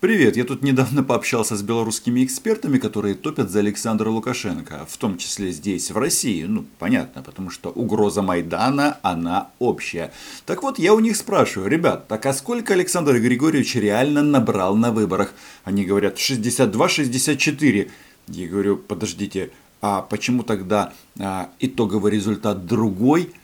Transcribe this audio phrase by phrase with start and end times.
[0.00, 5.18] Привет, я тут недавно пообщался с белорусскими экспертами, которые топят за Александра Лукашенко, в том
[5.18, 6.44] числе здесь, в России.
[6.44, 10.10] Ну, понятно, потому что угроза Майдана, она общая.
[10.46, 14.90] Так вот, я у них спрашиваю, ребят, так а сколько Александр Григорьевич реально набрал на
[14.90, 15.34] выборах?
[15.64, 17.90] Они говорят, 62-64.
[18.28, 19.50] Я говорю, подождите,
[19.82, 23.34] а почему тогда а, итоговый результат другой?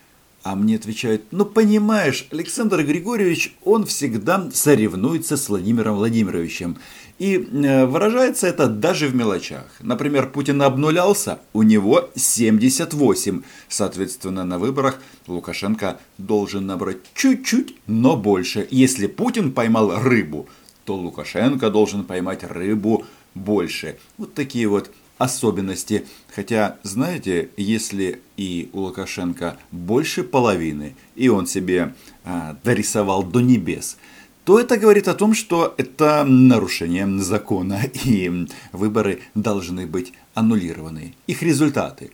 [0.47, 6.79] А мне отвечают, ну понимаешь, Александр Григорьевич, он всегда соревнуется с Владимиром Владимировичем.
[7.19, 9.67] И э, выражается это даже в мелочах.
[9.81, 13.43] Например, Путин обнулялся, у него 78.
[13.69, 18.69] Соответственно, на выборах Лукашенко должен набрать чуть-чуть, но больше.
[18.71, 20.49] Если Путин поймал рыбу,
[20.85, 23.99] то Лукашенко должен поймать рыбу больше.
[24.17, 26.07] Вот такие вот особенности.
[26.35, 31.95] Хотя, знаете, если и у Лукашенко больше половины, и он себе
[32.25, 33.97] а, дорисовал до небес,
[34.45, 41.43] то это говорит о том, что это нарушение закона, и выборы должны быть аннулированы, их
[41.43, 42.13] результаты.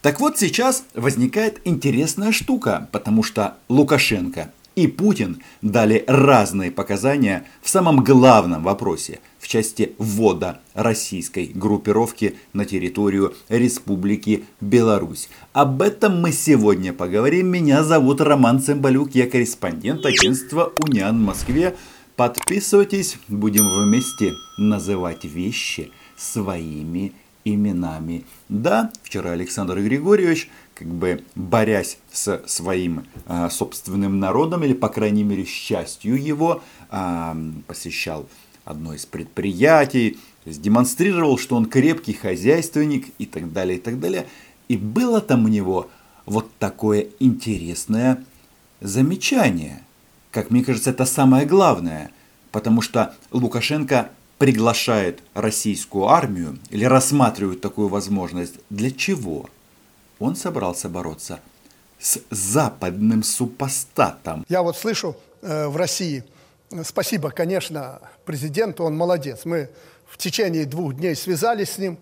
[0.00, 7.68] Так вот, сейчас возникает интересная штука, потому что Лукашенко и Путин дали разные показания в
[7.68, 15.28] самом главном вопросе– в части ввода российской группировки на территорию Республики Беларусь.
[15.52, 17.48] Об этом мы сегодня поговорим.
[17.48, 21.74] Меня зовут Роман Цымбалюк, я корреспондент агентства «Униан» в Москве.
[22.14, 27.12] Подписывайтесь, будем вместе называть вещи своими
[27.44, 28.24] именами.
[28.48, 35.24] Да, вчера Александр Григорьевич, как бы борясь с своим э, собственным народом, или по крайней
[35.24, 37.34] мере счастью его, э,
[37.66, 38.28] посещал
[38.64, 44.00] одно из предприятий, то есть демонстрировал, что он крепкий хозяйственник и так далее, и так
[44.00, 44.26] далее.
[44.68, 45.88] И было там у него
[46.26, 48.24] вот такое интересное
[48.80, 49.82] замечание.
[50.30, 52.10] Как мне кажется, это самое главное,
[52.50, 58.54] потому что Лукашенко приглашает российскую армию или рассматривает такую возможность.
[58.70, 59.48] Для чего?
[60.22, 61.40] Он собрался бороться
[61.98, 64.44] с западным супостатом.
[64.48, 66.24] Я вот слышу э, в России–
[66.84, 69.44] Спасибо, конечно, президенту, он молодец.
[69.44, 69.68] Мы
[70.06, 71.98] в течение двух дней связались с ним,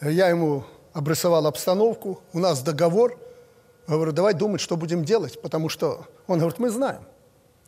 [0.00, 3.18] я ему обрисовал обстановку, у нас договор.
[3.86, 7.02] Говорю, давай думать, что будем делать, потому что он говорит, мы знаем.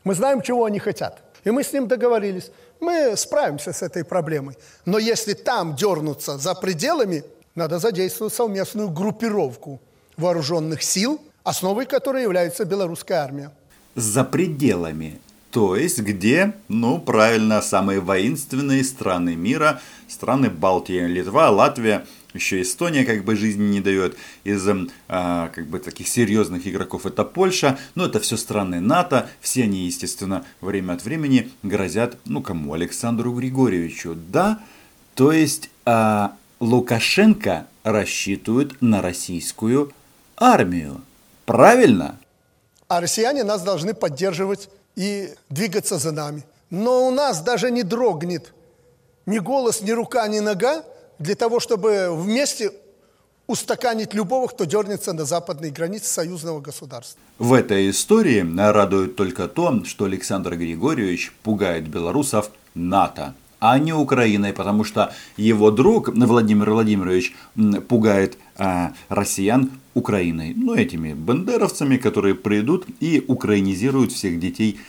[0.04, 1.22] Мы знаем, чего они хотят.
[1.44, 2.50] И мы с ним договорились.
[2.80, 4.56] Мы справимся с этой проблемой.
[4.84, 9.80] Но если там дернуться за пределами, надо задействовать совместную группировку
[10.16, 13.50] вооруженных сил, основой которой является белорусская армия.
[13.94, 15.20] За пределами
[15.52, 23.04] то есть, где, ну, правильно, самые воинственные страны мира, страны Балтии, Литва, Латвия, еще Эстония
[23.04, 24.16] как бы жизни не дает.
[24.44, 24.66] Из
[25.08, 27.78] а, как бы таких серьезных игроков это Польша.
[27.94, 29.28] Но это все страны НАТО.
[29.42, 34.14] Все они, естественно, время от времени грозят, ну кому, Александру Григорьевичу.
[34.14, 34.58] Да,
[35.14, 39.90] то есть а, Лукашенко рассчитывает на российскую
[40.36, 41.00] армию.
[41.44, 42.20] Правильно?
[42.86, 46.44] А россияне нас должны поддерживать и двигаться за нами.
[46.70, 48.52] Но у нас даже не дрогнет
[49.26, 50.84] ни голос, ни рука, ни нога
[51.18, 52.70] для того, чтобы вместе
[53.48, 57.20] устаканить любого, кто дернется на западные границы союзного государства.
[57.40, 64.52] В этой истории радует только то, что Александр Григорьевич пугает белорусов НАТО, а не Украиной,
[64.52, 67.32] потому что его друг Владимир Владимирович
[67.88, 70.52] пугает а, россиян Украиной.
[70.56, 74.80] Ну, этими бандеровцами, которые придут и украинизируют всех детей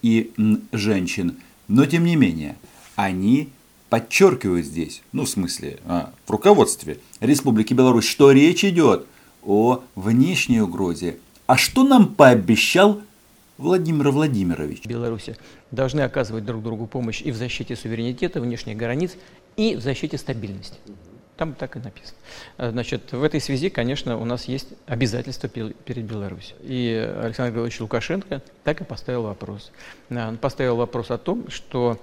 [0.00, 0.30] и
[0.70, 1.38] женщин.
[1.66, 2.56] Но, тем не менее,
[2.94, 3.48] они
[3.88, 9.06] подчеркивают здесь, ну, в смысле, а, в руководстве Республики Беларусь, что речь идет
[9.42, 11.18] о внешней угрозе.
[11.48, 13.02] А что нам пообещал
[13.60, 14.86] Владимир Владимирович?
[14.86, 15.36] Беларуси
[15.70, 19.16] должны оказывать друг другу помощь и в защите суверенитета, внешних границ,
[19.56, 20.78] и в защите стабильности.
[21.36, 22.16] Там так и написано.
[22.56, 26.56] Значит, в этой связи, конечно, у нас есть обязательства перед Беларусью.
[26.62, 26.88] И
[27.22, 29.72] Александр Григорьевич Лукашенко так и поставил вопрос.
[30.08, 31.98] Э, он поставил вопрос о том, что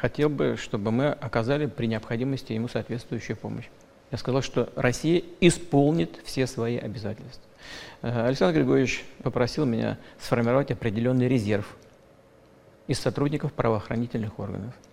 [0.00, 3.66] хотел бы, чтобы мы оказали при необходимости ему соответствующую помощь.
[4.10, 7.42] Я сказал, что Россия исполнит все свои обязательства.
[8.02, 11.66] Э, Александр Григорьевич попросил меня сформировать определенный резерв
[12.86, 14.74] из сотрудников правоохранительных органов–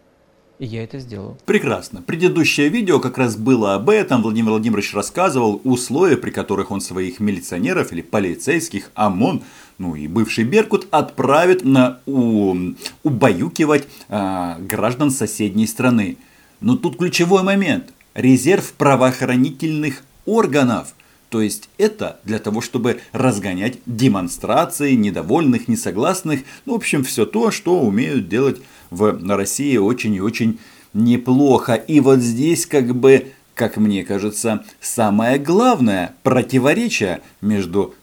[0.60, 1.38] и я это сделал.
[1.46, 2.02] Прекрасно.
[2.02, 4.24] Предыдущее видео как раз было об этом.
[4.24, 9.44] Владимир Владимирович рассказывал условия, при которых он своих милиционеров или полицейских ОМОН,
[9.78, 12.56] ну и бывший Беркут, отправит на у,
[13.04, 16.18] убаюкивать э, граждан соседней страны.
[16.60, 17.94] Но тут ключевой момент.
[18.16, 20.96] Резерв правоохранительных органов.
[21.30, 27.52] То есть это для того, чтобы разгонять демонстрации недовольных, несогласных, ну, в общем, все то,
[27.52, 30.60] что умеют делать в России очень и очень
[30.94, 31.74] неплохо.
[31.74, 33.28] И вот здесь как бы
[33.58, 37.96] как мне кажется, самое главное противоречие между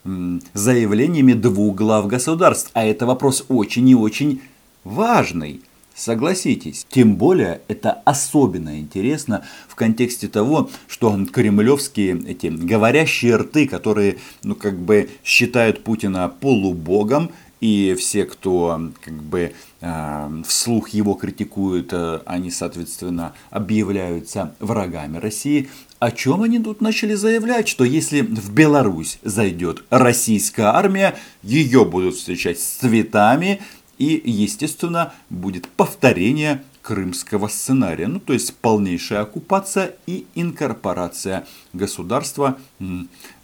[0.53, 2.71] заявлениями двух глав государств.
[2.75, 4.43] А это вопрос очень и очень
[4.83, 5.63] важный.
[5.95, 6.87] Согласитесь.
[6.89, 14.57] Тем более это особенно интересно в контексте того, что кремлевские эти говорящие рты, которые ну
[14.57, 17.31] как бы считают Путина полубогом,
[17.61, 25.71] и все, кто как бы э, вслух его критикуют, э, они, соответственно, объявляются врагами России.
[25.99, 27.69] О чем они тут начали заявлять?
[27.69, 33.63] Что если в Беларусь зайдет российская армия, ее будут встречать с цветами,
[33.99, 38.09] и, естественно, будет повторение крымского сценария.
[38.09, 42.59] Ну, то есть полнейшая оккупация и инкорпорация государства.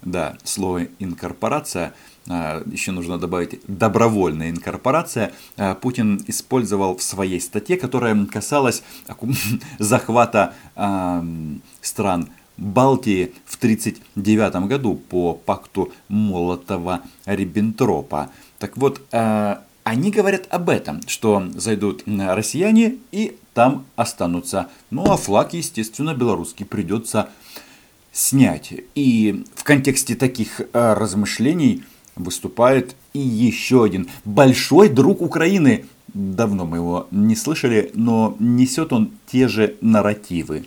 [0.03, 1.93] Да, слово инкорпорация
[2.29, 8.83] а, еще нужно добавить добровольная инкорпорация, а, Путин использовал в своей статье, которая касалась
[9.79, 10.53] захвата
[11.81, 18.29] стран Балтии в 1939 году по пакту Молотова-Риббентропа.
[18.59, 24.69] Так вот, а, они говорят об этом, что зайдут россияне и там останутся.
[24.89, 27.29] Ну а флаг, естественно, белорусский придется
[28.11, 28.73] снять.
[28.95, 31.83] И в контексте таких э, размышлений
[32.15, 35.85] выступает и еще один большой друг Украины.
[36.13, 40.65] Давно мы его не слышали, но несет он те же нарративы.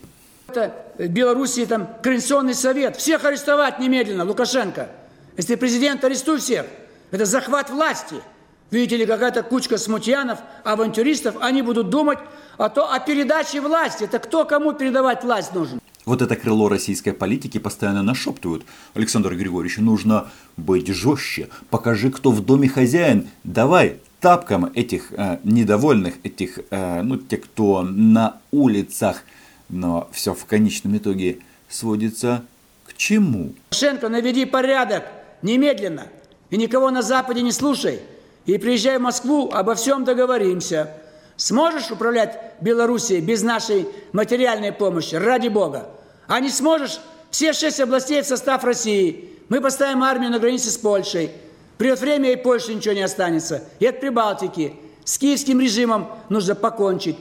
[0.49, 2.97] Это в Белоруссии там Координационный совет.
[2.97, 4.89] Всех арестовать немедленно, Лукашенко.
[5.37, 6.67] Если президент арестует всех,
[7.11, 8.17] это захват власти–
[8.75, 12.19] Видите ли, какая-то кучка смутьянов, авантюристов, они будут думать
[12.59, 14.03] о, то, о передаче власти.
[14.03, 15.81] Это кто кому передавать власть нужен?
[16.05, 18.65] Вот это крыло российской политики постоянно нашептывают.
[18.95, 21.51] Александр Григорьевич, нужно быть жестче.
[21.71, 23.29] Покажи, кто в доме хозяин.
[23.45, 29.23] Давай тапкам этих э, недовольных, этих, э, ну, те, кто на улицах.
[29.69, 31.39] Но все в конечном итоге
[31.69, 32.45] сводится
[32.89, 33.53] к чему?
[33.71, 35.05] Шенко, наведи порядок
[35.43, 36.09] немедленно.
[36.51, 38.01] И никого на Западе не слушай
[38.47, 40.91] и приезжай в Москву, обо всем договоримся.
[41.37, 45.17] Сможешь управлять Белоруссией без нашей материальной помощи?
[45.17, 45.89] Ради Бога.
[46.27, 47.01] А не сможешь?
[47.31, 49.31] Все шесть областей в состав России.
[49.49, 51.31] Мы поставим армию на границе с Польшей.
[51.79, 53.65] Придет время, и Польше ничего не останется.
[53.81, 54.75] И от Прибалтики.
[55.05, 57.17] С киевским режимом нужно покончить.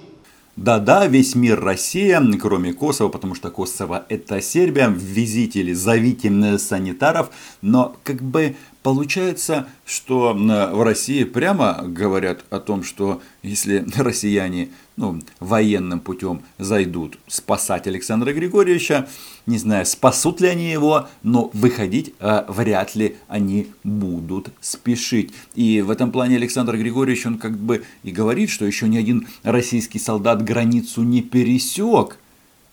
[0.55, 4.87] Да-да, весь мир Россия, кроме Косово, потому что Косово это Сербия.
[4.87, 7.31] Ввезите или зовите санитаров.
[7.63, 15.21] Но как бы Получается, что в России прямо говорят о том, что если россияне ну,
[15.39, 19.07] военным путем зайдут спасать Александра Григорьевича,
[19.45, 25.33] не знаю, спасут ли они его, но выходить э, вряд ли они будут спешить.
[25.56, 29.27] И в этом плане Александр Григорьевич, он как бы и говорит, что еще ни один
[29.44, 32.18] российский солдат границу не пересек.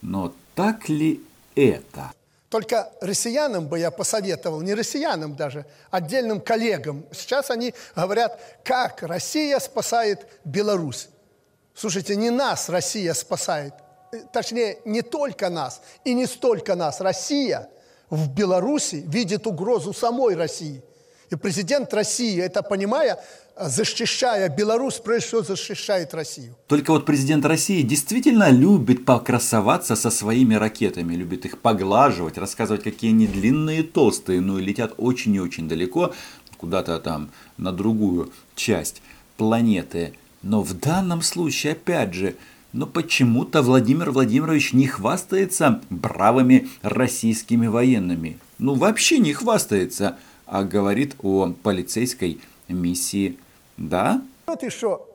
[0.02, 1.20] Но так ли
[1.54, 2.12] это?
[2.50, 7.06] Только россиянам бы я посоветовал, не россиянам даже, отдельным коллегам.
[7.12, 11.08] Сейчас они говорят, как Россия спасает Беларусь.
[11.74, 13.72] Слушайте, не нас Россия спасает,
[14.32, 17.00] точнее, не только нас и не столько нас.
[17.00, 17.70] Россия
[18.10, 20.82] в Беларуси видит угрозу самой России.
[21.30, 23.20] И президент России, это понимая,
[23.56, 26.56] защищая Беларусь, прежде всего защищает Россию.
[26.66, 33.12] Только вот президент России действительно любит покрасоваться со своими ракетами, любит их поглаживать, рассказывать, какие
[33.12, 36.12] они длинные и толстые, ну и летят очень и очень далеко,
[36.56, 39.00] куда-то там на другую часть
[39.36, 40.14] планеты.
[40.42, 42.34] Но в данном случае, опять же,
[42.72, 48.38] но почему-то Владимир Владимирович не хвастается бравыми российскими военными.
[48.58, 50.18] Ну вообще не хвастается,
[50.50, 53.38] говорит о полицейской миссии
[53.80, 54.22] да?
[54.46, 55.06] Вот еще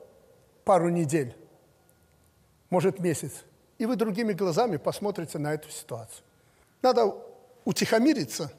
[0.64, 1.36] пару недель,
[2.70, 3.32] может месяц,
[3.78, 6.24] и вы другими глазами посмотрите на эту ситуацию.
[6.82, 7.16] Надо
[7.64, 8.52] утихомириться,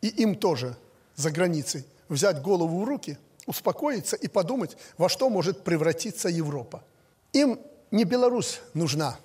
[0.00, 0.76] и им тоже
[1.14, 6.82] за границей взять голову в руки, успокоиться и подумать, во что может превратиться Европа.
[7.32, 7.60] Им
[7.92, 9.16] не Беларусь нужна.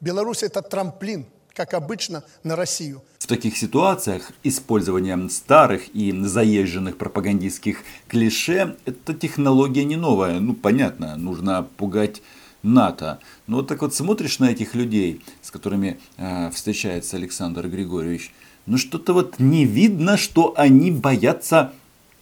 [0.00, 1.26] Беларусь– это трамплин–
[1.56, 3.02] как обычно, на Россию.
[3.18, 10.38] В таких ситуациях использование старых и заезженных пропагандистских клише– это технология не новая.
[10.38, 12.22] Ну, понятно, нужно пугать
[12.62, 13.20] НАТО.
[13.46, 18.32] Но вот так вот смотришь на этих людей, с которыми э, встречается Александр Григорьевич,
[18.66, 21.72] ну что-то вот не видно, что они боятся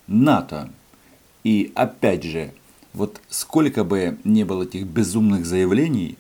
[0.07, 0.71] НАТО.
[1.43, 2.53] И опять же,
[2.93, 6.17] вот сколько бы не было этих безумных заявлений,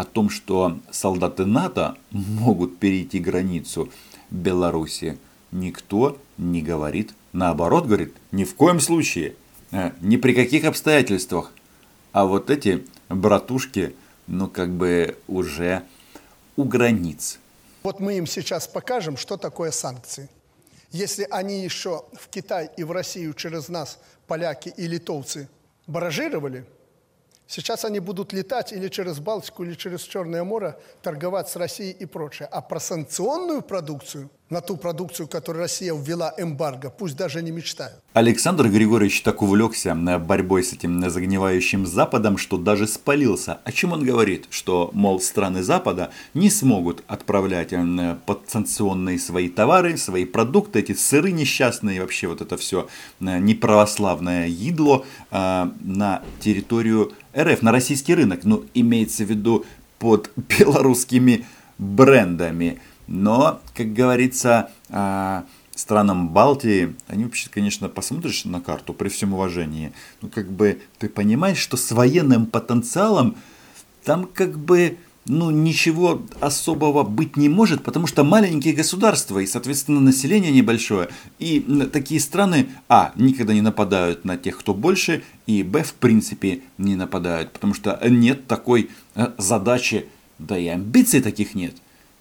[0.00, 3.90] о том, что солдаты НАТО могут перейти границу
[4.30, 5.18] Беларуси,
[5.52, 7.12] никто не говорит.
[7.32, 9.34] Наоборот, говорит, ни в коем случае,
[9.72, 11.52] э, ни при каких обстоятельствах.
[12.12, 13.94] А вот эти братушки,
[14.26, 15.82] ну как бы уже
[16.56, 17.38] у границ.
[17.82, 20.28] Вот мы им сейчас покажем, что такое санкции.
[20.92, 25.48] Если они еще в Китай и в Россию через нас, поляки и литовцы,
[25.86, 26.64] баражировали–
[27.50, 32.06] Сейчас они будут летать или через Балтику, или через Черное море, торговать с Россией и
[32.06, 32.48] прочее.
[32.52, 38.00] А про санкционную продукцию на ту продукцию, которую Россия ввела эмбарго, пусть даже не мечтают.
[38.12, 43.60] Александр Григорьевич так увлекся борьбой с этим загнивающим Западом, что даже спалился.
[43.64, 44.46] О чем он говорит?
[44.50, 47.72] Что, мол, страны Запада не смогут отправлять
[48.26, 52.88] подсанкционные свои товары, свои продукты, эти сыры несчастные, вообще вот это все
[53.20, 58.44] неправославное едло э, на территорию РФ, на российский рынок.
[58.44, 59.64] Ну, имеется в виду
[59.98, 61.46] под белорусскими
[61.78, 62.80] брендами.
[63.06, 65.44] Но, как говорится, а,
[65.74, 71.08] странам Балтии, они вообще, конечно, посмотришь на карту при всем уважении, ну, как бы ты
[71.08, 73.36] понимаешь, что с военным потенциалом
[74.04, 80.00] там как бы ну, ничего особого быть не может, потому что маленькие государства и, соответственно,
[80.00, 81.08] население небольшое.
[81.38, 81.60] И
[81.92, 86.96] такие страны, а, никогда не нападают на тех, кто больше, и, б, в принципе, не
[86.96, 90.06] нападают, потому что нет такой э, задачи,
[90.38, 91.74] да и амбиций таких нет.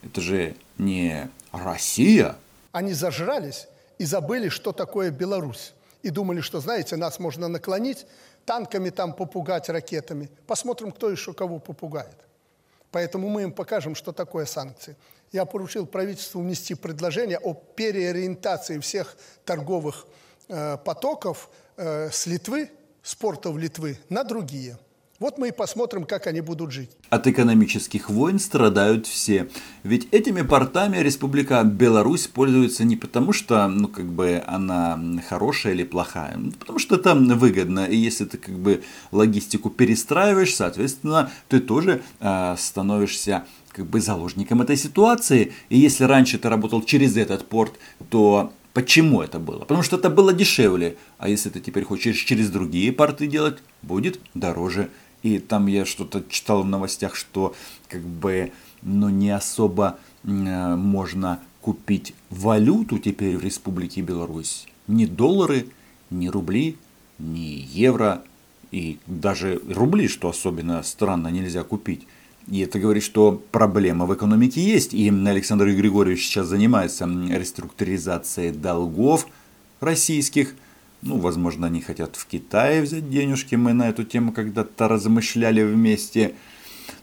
[0.04, 2.36] Это же не Россия.
[2.72, 5.74] Они зажрались и забыли, что такое Беларусь.
[6.04, 8.06] И думали, что, знаете, нас можно наклонить,
[8.46, 10.30] танками там попугать, ракетами.
[10.48, 12.16] Посмотрим, кто еще кого попугает.
[12.92, 14.96] Поэтому мы им покажем, что такое санкции.
[15.32, 19.16] Я поручил правительству внести предложение о переориентации всех
[19.46, 20.08] торговых
[20.48, 22.72] э, потоков э, с Литвы,
[23.04, 24.78] с портов Литвы, на другие–
[25.20, 26.90] вот мы и посмотрим, как они будут жить.
[27.10, 29.50] От экономических войн страдают все.
[29.84, 35.84] Ведь этими портами Республика Беларусь пользуется не потому, что ну, как бы она хорошая или
[35.84, 37.86] плохая, а потому что это выгодно.
[37.86, 44.62] И если ты как бы логистику перестраиваешь, соответственно, ты тоже э, становишься как бы заложником
[44.62, 45.54] этой ситуации.
[45.70, 47.74] И если раньше ты работал через этот порт,
[48.10, 49.60] то Почему это было?
[49.60, 50.96] Потому что это было дешевле.
[51.18, 54.90] А если ты теперь хочешь через другие порты делать, будет дороже.
[55.24, 57.54] И там я что-то читал в новостях, что
[57.88, 64.68] как бы ну, не особо э, можно купить валюту теперь в Республике Беларусь.
[64.88, 65.68] Ни доллары,
[66.10, 66.78] ни рубли,
[67.18, 68.24] ни евро.
[68.72, 72.08] И даже рубли, что особенно странно, нельзя купить.
[72.48, 74.94] И это говорит, что проблема в экономике есть.
[74.94, 79.28] И Александр Григорьевич сейчас занимается реструктуризацией долгов
[79.82, 80.56] российских–
[81.02, 83.56] ну, возможно, они хотят в Китае взять денежки.
[83.56, 86.36] Мы на эту тему когда-то размышляли вместе.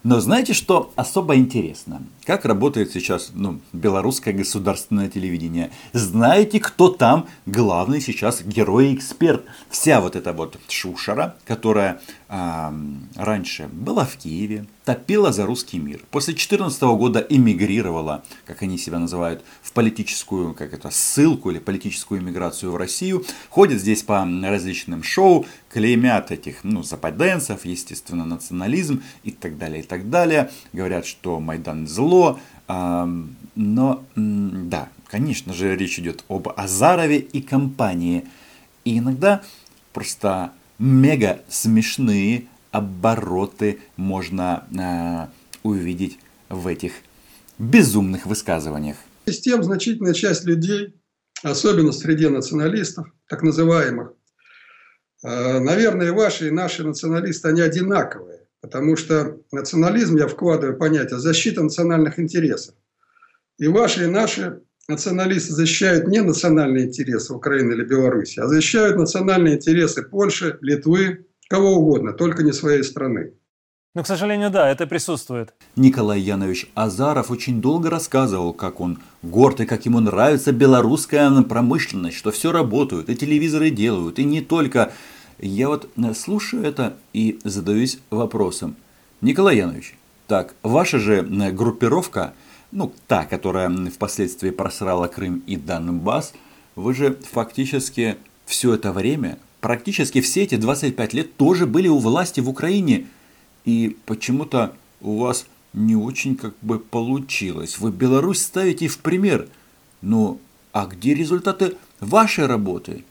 [0.03, 2.03] Но знаете, что особо интересно?
[2.25, 5.71] Как работает сейчас ну, белорусское государственное телевидение?
[5.93, 9.45] Знаете, кто там главный сейчас герой и эксперт?
[9.71, 12.73] Вся вот эта вот шушера, которая э,
[13.17, 16.01] раньше была в Киеве, топила за русский мир.
[16.11, 22.21] После 2014 года эмигрировала, как они себя называют, в политическую, как это, ссылку или политическую
[22.21, 23.25] эмиграцию в Россию.
[23.51, 29.87] Ходит здесь по различным шоу, клеймят этих, ну, западенцев, естественно, национализм и так далее, и
[29.87, 30.51] так далее.
[30.73, 32.39] Говорят, что Майдан зло.
[32.69, 38.25] Но, да, конечно же, речь идет об Азарове и компании.
[38.85, 39.43] И иногда
[39.93, 45.29] просто мега смешные обороты можно э,
[45.63, 46.93] увидеть в этих
[47.59, 48.97] безумных высказываниях.
[49.25, 50.95] С тем значительная часть людей,
[51.43, 54.13] особенно среди националистов, так называемых,
[55.25, 58.36] э, наверное, ваши и наши националисты, они одинаковые.
[58.61, 62.75] Потому что национализм, я вкладываю понятие, защита национальных интересов.
[63.59, 69.57] И ваши и наши националисты защищают не национальные интересы Украины или Беларуси, а защищают национальные
[69.57, 73.35] интересы Польши, Литвы, Кого угодно, только не своей страны.
[73.95, 75.55] Но, к сожалению, да, это присутствует.
[75.77, 82.17] Николай Янович Азаров очень долго рассказывал, как он горд и как ему нравится белорусская промышленность,
[82.17, 84.93] что все работают, и телевизоры делают, и не только.
[85.39, 88.77] Я вот э, слушаю это и задаюсь вопросом.
[89.21, 92.35] Николай Янович, так, ваша же э, группировка,
[92.73, 96.33] ну, та, которая впоследствии просрала Крым и Донбасс,
[96.75, 98.17] вы же фактически
[98.47, 103.07] все это время практически все эти 25 лет тоже были у власти в Украине.
[103.65, 107.79] И почему-то у вас не очень как бы получилось.
[107.81, 109.49] Вы Беларусь ставите в пример.
[110.03, 110.41] Ну,
[110.71, 113.05] а где результаты вашей работы?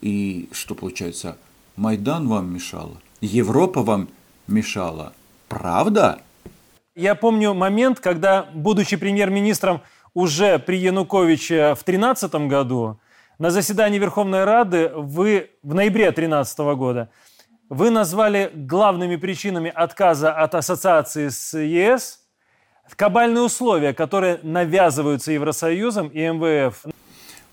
[0.00, 1.38] И что получается?
[1.76, 2.96] Майдан вам мешал?
[3.20, 4.08] Европа вам
[4.46, 5.12] мешала?
[5.48, 6.20] Правда?
[6.94, 9.82] Я помню момент, когда, будучи премьер-министром
[10.14, 12.98] уже при Януковиче в 2013 году,
[13.38, 17.10] на заседании Верховной Рады вы в ноябре 2013 года
[17.68, 22.20] вы назвали главными причинами отказа от ассоциации с ЕС
[22.94, 26.86] кабальные условия, которые навязываются Евросоюзом и МВФ.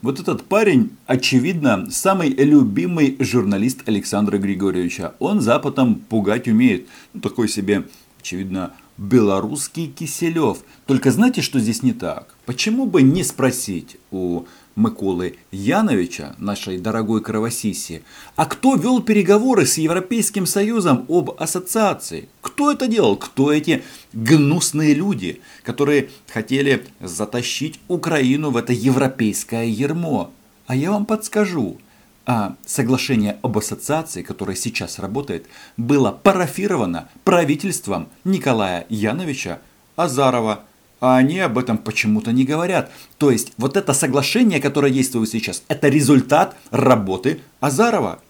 [0.03, 5.15] Вот этот парень, очевидно, самый любимый журналист Александра Григорьевича.
[5.19, 6.89] Он Западом пугать умеет.
[7.13, 7.87] Ну, такой себе,
[8.19, 10.57] очевидно, белорусский Киселев.
[10.87, 12.35] Только знаете, что здесь не так?
[12.45, 14.43] Почему бы не спросить у
[14.75, 18.03] Миколы Яновича, нашей дорогой кровосиси,
[18.35, 22.27] а кто вел переговоры с Европейским Союзом об ассоциации?
[22.41, 23.15] Кто это делал?
[23.15, 30.31] Кто эти гнусные люди, которые хотели затащить Украину в это европейское ермо?
[30.65, 31.77] А я вам подскажу.
[32.25, 35.45] А соглашение об ассоциации, которое сейчас работает,
[35.77, 39.59] было парафировано правительством Николая Яновича
[39.97, 40.63] Азарова–
[41.03, 42.89] а они об этом почему-то не говорят.
[43.17, 48.21] То есть вот это соглашение, которое действует сейчас, это результат работы Азарова.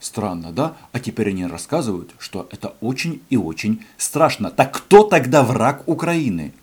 [0.00, 0.74] Странно, да?
[0.92, 4.50] А теперь они рассказывают, что это очень и очень страшно.
[4.50, 6.54] Так кто тогда враг Украины?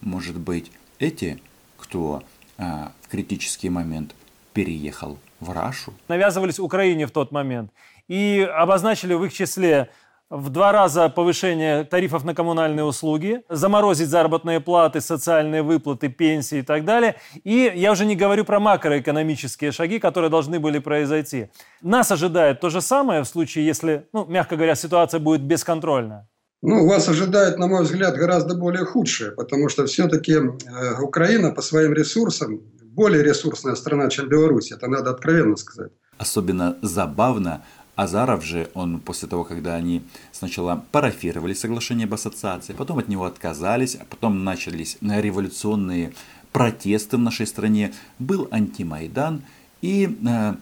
[0.00, 1.38] Может быть, эти,
[1.76, 2.22] кто
[2.56, 4.14] а, в критический момент
[4.54, 5.92] переехал в Рашу?
[6.08, 7.70] Навязывались Украине в тот момент
[8.08, 9.90] и обозначили в их числе
[10.30, 16.62] в два раза повышение тарифов на коммунальные услуги, заморозить заработные платы, социальные выплаты, пенсии и
[16.62, 17.16] так далее.
[17.44, 21.48] И я уже не говорю про макроэкономические шаги, которые должны были произойти.
[21.82, 26.28] Нас ожидает то же самое в случае, если, ну, мягко говоря, ситуация будет бесконтрольная.
[26.60, 31.62] Ну, вас ожидает, на мой взгляд, гораздо более худшее, потому что все-таки э, Украина по
[31.62, 34.72] своим ресурсам более ресурсная страна, чем Беларусь.
[34.72, 35.92] Это надо откровенно сказать.
[36.18, 37.62] Особенно забавно,
[37.98, 43.24] Азаров же, он после того, когда они сначала парафировали соглашение об ассоциации, потом от него
[43.24, 46.12] отказались, а потом начались революционные
[46.52, 49.42] протесты в нашей стране, был антимайдан,
[49.82, 50.54] и э,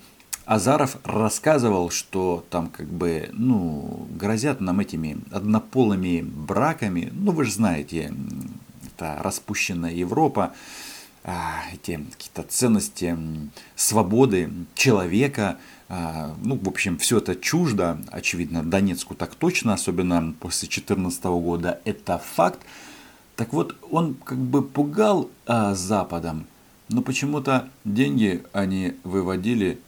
[0.47, 7.53] Азаров рассказывал, что там как бы, ну, грозят нам этими однополыми браками, ну, вы же
[7.53, 8.15] знаете,
[8.87, 10.55] это распущенная Европа,
[11.23, 13.15] а, эти какие-то ценности
[13.75, 15.59] свободы человека–
[15.89, 22.19] ну, в общем, все это чуждо, очевидно, Донецку так точно, особенно после 2014 года, это
[22.19, 22.61] факт.
[23.37, 26.47] Так вот, он как бы пугал а, Западом,
[26.89, 29.79] но почему-то деньги они выводили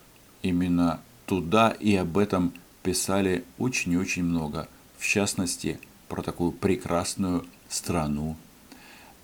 [0.43, 4.69] именно туда, и об этом писали очень и очень много.
[4.99, 8.37] В частности, про такую прекрасную страну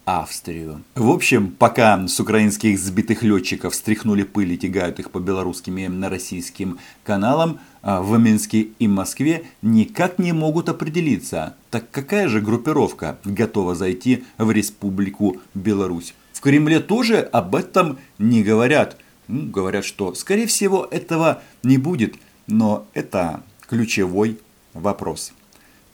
[0.05, 0.83] Австрию.
[0.95, 5.89] В общем, пока с украинских сбитых летчиков стряхнули пыль и тягают их по белорусским и
[5.89, 12.41] на российским каналам, а, в Минске и Москве никак не могут определиться, так какая же
[12.41, 16.15] группировка готова зайти в Республику Беларусь.
[16.33, 18.99] В Кремле тоже об этом не говорят.
[19.27, 24.39] Ну, говорят, что скорее всего этого не будет, но это ключевой
[24.75, 25.33] вопрос.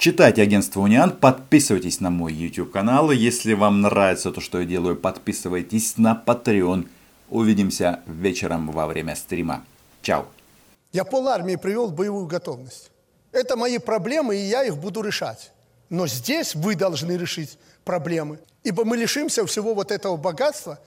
[0.01, 3.11] Читайте агентство Униан, подписывайтесь на мой YouTube канал.
[3.11, 6.89] Если вам нравится то, что я делаю, подписывайтесь на Patreon.
[7.29, 9.63] Увидимся вечером во время стрима.
[10.01, 10.25] Чао.
[10.93, 12.91] Я пол армии привел в боевую готовность.
[13.31, 15.53] Это мои проблемы, и я их буду решать.
[15.91, 20.81] Но здесь вы должны решить проблемы, ибо мы лишимся всего вот этого богатства,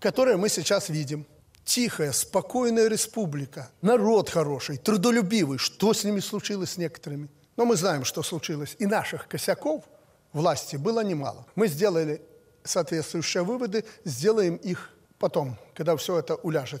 [0.00, 1.24] которое мы сейчас видим.
[1.64, 5.58] Тихая, спокойная республика, народ хороший, трудолюбивый.
[5.58, 7.28] Что с ними случилось с некоторыми?
[7.60, 8.74] Но мы знаем, что случилось.
[8.78, 9.84] И наших косяков
[10.32, 11.44] власти было немало.
[11.56, 12.22] Мы сделали
[12.64, 16.78] соответствующие выводы, сделаем их потом, когда все это уляжется.